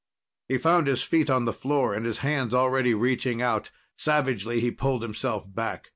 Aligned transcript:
He 0.49 0.57
found 0.57 0.87
his 0.87 1.03
feet 1.03 1.29
on 1.29 1.45
the 1.45 1.53
floor 1.53 1.93
and 1.93 2.07
his 2.07 2.17
hands 2.25 2.55
already 2.55 2.95
reaching 2.95 3.39
out. 3.39 3.69
Savagely 3.95 4.59
he 4.59 4.71
pulled 4.71 5.03
himself 5.03 5.43
back. 5.47 5.89